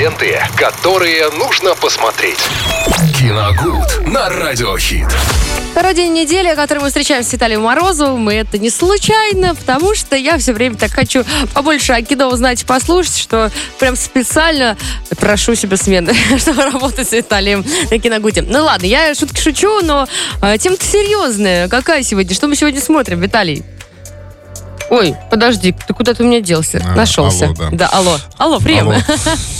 [0.00, 2.38] ленты, которые нужно посмотреть.
[3.18, 5.06] Киногуд на Радиохит.
[5.72, 10.16] Второй день недели, который мы встречаем с Виталием Морозовым, и это не случайно, потому что
[10.16, 11.22] я все время так хочу
[11.52, 14.78] побольше о кино узнать и послушать, что прям специально
[15.18, 18.40] прошу себе смены, чтобы работать с Виталием на Киногуде.
[18.40, 20.08] Ну ладно, я шутки шучу, но
[20.40, 21.68] э, тема-то серьезная.
[21.68, 22.34] Какая сегодня?
[22.34, 23.64] Что мы сегодня смотрим, Виталий?
[24.88, 26.82] Ой, подожди, ты куда ты у меня делся?
[26.84, 27.44] А, Нашелся.
[27.44, 27.68] алло, да.
[27.70, 28.18] да, алло.
[28.38, 28.88] Алло, прием.
[28.88, 28.96] Алло.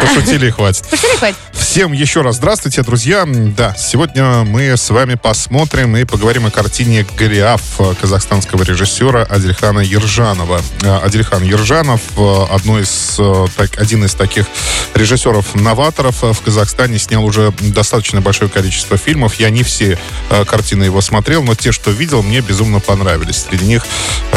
[0.00, 0.86] Пошутили и хватит.
[0.88, 1.36] Пошли, хватит.
[1.52, 3.26] Всем еще раз здравствуйте, друзья.
[3.26, 7.60] Да, сегодня мы с вами посмотрим и поговорим о картине «Голиаф»
[8.00, 10.62] казахстанского режиссера Адильхана Ержанова.
[10.82, 14.46] Э, Адильхан Ержанов э, одно из, э, так, один из таких
[14.94, 19.34] режиссеров-новаторов в Казахстане снял уже достаточно большое количество фильмов.
[19.34, 19.98] Я не все
[20.46, 23.46] картины его смотрел, но те, что видел, мне безумно понравились.
[23.48, 23.84] Среди них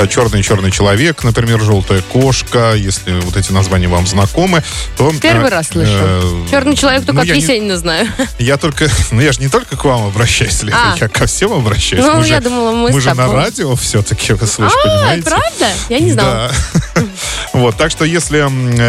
[0.09, 2.73] «Черный-черный человек», например, «Желтая кошка».
[2.75, 4.63] Если вот эти названия вам знакомы,
[4.97, 5.11] то...
[5.21, 5.91] Первый раз слышу.
[5.93, 8.07] э, Черный человек только ну, от я не- Есенина знаю.
[8.39, 10.97] я только, ну я же не только к вам обращаюсь, Лена, А.
[10.99, 12.03] я ко всем обращаюсь.
[12.03, 15.23] Ну, мы я же, думала, мы с же на радио все-таки, вы слышь, А, понимаете?
[15.23, 15.67] правда?
[15.89, 16.51] Я не знала.
[16.95, 17.01] Да.
[17.53, 18.39] Вот, так что если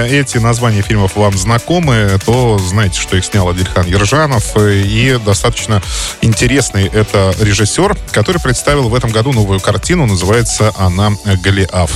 [0.09, 4.57] эти названия фильмов вам знакомы, то знаете, что их снял Адильхан Ержанов.
[4.57, 5.83] И достаточно
[6.21, 10.07] интересный это режиссер, который представил в этом году новую картину.
[10.07, 11.11] Называется она
[11.43, 11.91] «Голиаф».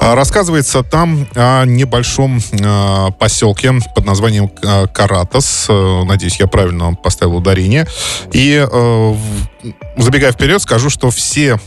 [0.00, 5.66] А, Рассказывается там о небольшом э, поселке под названием э, Каратас.
[5.68, 7.86] Э, Надеюсь, я правильно поставил ударение.
[8.32, 9.14] И э,
[9.96, 11.58] забегая вперед, скажу, что все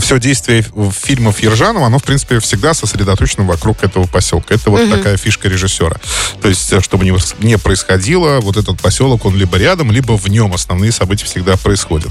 [0.00, 4.54] все действие фильмов Ержанова, оно, в принципе, всегда сосредоточено вокруг этого поселка.
[4.54, 5.96] Это вот такая фишка режиссера.
[6.40, 10.52] То есть, э, чтобы не, происходило, вот этот поселок, он либо рядом, либо в нем
[10.54, 12.10] основные события всегда происходят.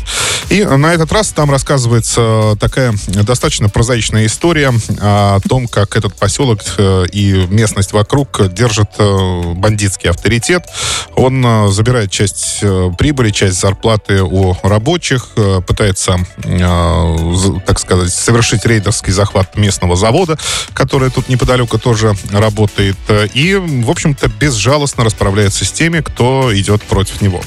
[0.49, 6.61] И на этот раз там рассказывается такая достаточно прозаичная история о том, как этот поселок
[6.77, 10.65] э, и местность вокруг держит э, бандитский авторитет.
[11.15, 12.63] Он забирает часть
[12.97, 15.29] прибыли, часть зарплаты у рабочих,
[15.67, 16.17] пытается,
[17.65, 20.37] так сказать, совершить рейдерский захват местного завода,
[20.73, 22.97] который тут неподалеку тоже работает.
[23.07, 27.41] э, И, в общем-то, безжалостно расправляется с теми, кто идет против него.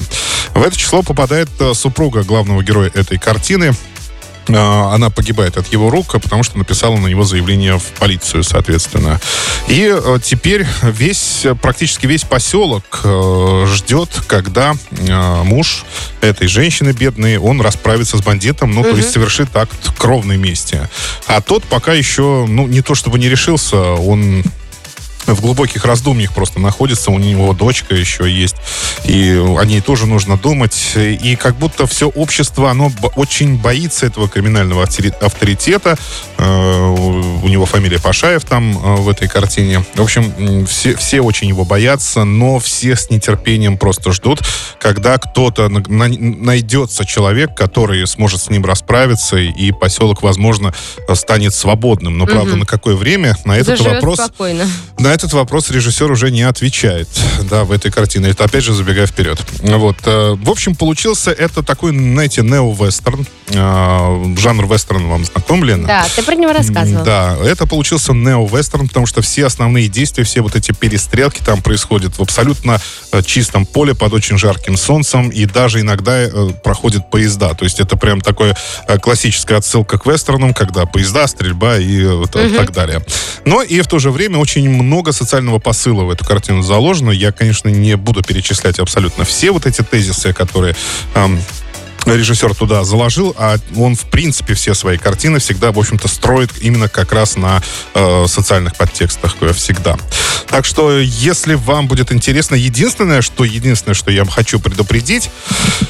[0.53, 3.73] В это число попадает э, супруга главного героя этой картины,
[4.49, 9.19] она погибает от его рук, потому что написала на него заявление в полицию, соответственно.
[9.67, 15.85] И э, теперь весь, практически весь поселок э, ждет, когда э, муж
[16.21, 20.79] этой женщины бедной, он расправится с бандитом, ну, то есть совершит акт кровной мести.
[21.27, 24.43] А тот пока еще, ну, не то чтобы не решился, он
[25.27, 28.55] в глубоких раздумьях просто находится, у него дочка еще есть,
[29.05, 30.93] и о ней тоже нужно думать.
[30.95, 35.97] И как будто все общество, оно очень боится этого криминального автори- авторитета.
[36.37, 36.75] Э,
[37.43, 39.83] У него фамилия Пашаев там э, в этой картине.
[39.95, 44.41] В общем, все, все очень его боятся, но все с нетерпением просто ждут,
[44.79, 50.73] когда кто-то на- на- найдется человек, который сможет с ним расправиться, и поселок, возможно,
[51.13, 52.17] станет свободным.
[52.17, 53.37] Но, правда, на какое время?
[53.45, 54.19] На этот Заживет вопрос...
[54.19, 54.67] спокойно.
[54.99, 57.07] На этот вопрос режиссер уже не отвечает,
[57.49, 58.29] да, в этой картине.
[58.29, 59.39] Это опять же забегая вперед.
[59.61, 59.95] Вот.
[60.05, 63.25] э, В общем, получился это такой, знаете, нео-вестерн.
[63.47, 65.87] Э, Жанр вестерн вам знаком, Лена?
[65.87, 67.03] Да, ты про него рассказывал.
[67.05, 72.17] Да, это получился нео-вестерн, потому что все основные действия, все вот эти перестрелки там происходят
[72.17, 72.79] в абсолютно
[73.11, 76.27] э, чистом поле под очень жарким солнцем, и даже иногда
[76.63, 77.53] проходят поезда.
[77.53, 78.55] То есть это прям такое
[79.01, 83.01] классическая отсылка к вестернам, когда поезда, стрельба и э, так далее.
[83.45, 87.11] Но и в то же время очень много социального посыла в эту картину заложено.
[87.11, 90.75] Я, конечно, не буду перечислять абсолютно все вот эти тезисы, которые
[91.13, 91.39] эм,
[92.13, 96.87] режиссер туда заложил, а он, в принципе, все свои картины всегда, в общем-то, строит именно
[96.87, 97.61] как раз на
[97.93, 99.97] э, социальных подтекстах, всегда.
[100.47, 105.29] Так что, если вам будет интересно, единственное, что, единственное, что я хочу предупредить,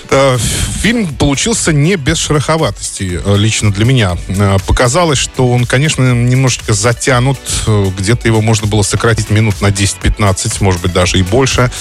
[0.09, 0.37] э,
[0.81, 4.17] фильм получился не без шероховатости, э, лично для меня.
[4.27, 9.72] Э, показалось, что он, конечно, немножечко затянут, э, где-то его можно было сократить минут на
[9.72, 11.72] 10-15, может быть, даже и больше.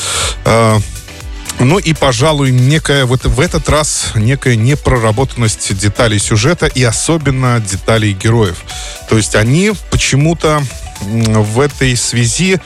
[0.45, 0.79] Э,
[1.61, 8.13] ну и, пожалуй, некая вот в этот раз некая непроработанность деталей сюжета и особенно деталей
[8.13, 8.59] героев.
[9.09, 10.63] То есть они почему-то
[11.05, 12.59] в этой связи,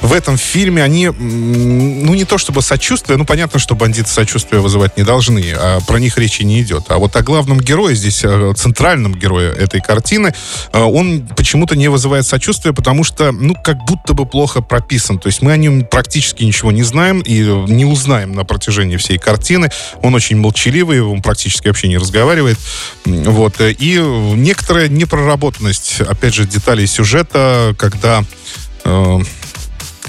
[0.00, 4.96] в этом фильме они, ну не то чтобы сочувствие, ну понятно, что бандиты сочувствия вызывать
[4.96, 6.84] не должны, а про них речи не идет.
[6.88, 10.34] А вот о главном герое здесь, о центральном герое этой картины,
[10.72, 15.18] э, он почему-то не вызывает сочувствия, потому что, ну, как будто бы плохо прописан.
[15.18, 19.18] То есть мы о нем практически ничего не знаем и не узнаем на протяжении всей
[19.18, 19.70] картины.
[20.02, 22.58] Он очень молчаливый, он практически вообще не разговаривает.
[23.04, 23.60] Вот.
[23.60, 28.24] э, И некоторая непроработанность, опять же, деталей сюжета, когда
[28.84, 29.18] э,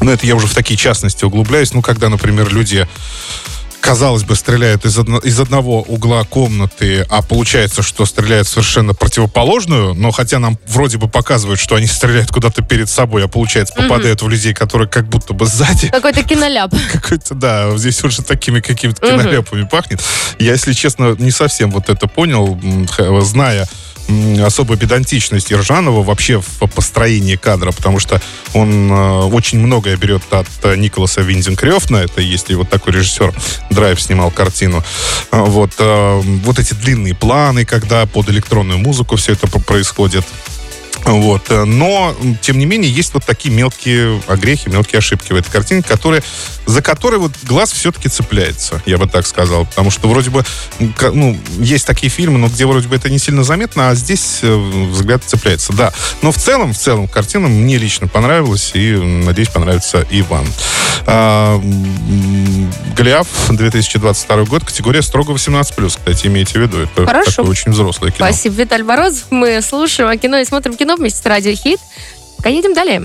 [0.01, 2.87] ну, это я уже в такие частности углубляюсь, ну, когда, например, люди
[3.81, 9.93] казалось бы, стреляют из, одно, из одного угла комнаты, а получается, что стреляют совершенно противоположную,
[9.93, 14.21] но хотя нам вроде бы показывают, что они стреляют куда-то перед собой, а получается попадают
[14.21, 14.25] mm-hmm.
[14.25, 15.89] в людей, которые как будто бы сзади.
[15.89, 16.73] Какой-то киноляп.
[16.91, 19.69] Какой-то, да, здесь уже такими какими-то киноляпами mm-hmm.
[19.69, 20.01] пахнет.
[20.39, 22.59] Я, если честно, не совсем вот это понял,
[23.21, 23.67] зная
[24.45, 28.21] особая педантичность Ержанова вообще в построении кадра, потому что
[28.53, 33.33] он э, очень многое берет от э, Николаса Виндинг Это есть и вот такой режиссер
[33.69, 34.83] Драйв снимал картину.
[35.31, 40.25] Э, вот, э, вот эти длинные планы, когда под электронную музыку все это происходит.
[41.05, 41.49] Вот.
[41.49, 45.81] Э, но, тем не менее, есть вот такие мелкие огрехи, мелкие ошибки в этой картине,
[45.81, 46.23] которые,
[46.65, 49.65] за которые вот глаз все-таки цепляется, я бы так сказал.
[49.65, 50.43] Потому что вроде бы,
[50.79, 54.55] ну, есть такие фильмы, но где вроде бы это не сильно заметно, а здесь э,
[54.91, 55.73] взгляд цепляется.
[55.73, 55.93] Да.
[56.21, 60.45] Но в целом, в целом, картина мне лично понравилась, и, надеюсь, понравится и вам.
[61.05, 61.61] А,
[62.95, 66.79] Голиаф, 2022 год, категория строго 18+, кстати, имейте в виду.
[66.79, 67.43] Это Хорошо.
[67.43, 68.27] очень взрослое кино.
[68.27, 69.25] Спасибо, Виталий Морозов.
[69.29, 71.79] Мы слушаем о кино и смотрим кино вместе с Радио Хит.
[72.37, 73.03] Пока едем далее.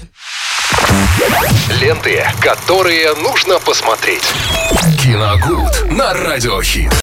[1.80, 4.22] Ленты, которые нужно посмотреть.
[5.02, 6.92] Киногуд на Радиохит.